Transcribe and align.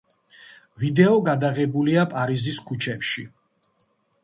ვიდეო 0.83 1.19
გადაღებულია 1.27 2.07
პარიზის 2.15 2.59
ქუჩებში. 2.71 3.29